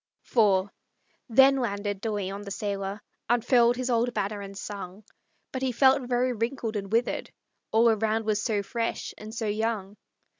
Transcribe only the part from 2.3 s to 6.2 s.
the sailor, Unfurled his old banner, and sung; But he felt